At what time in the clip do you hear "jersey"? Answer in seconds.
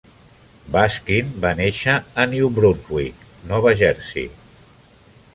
3.83-4.33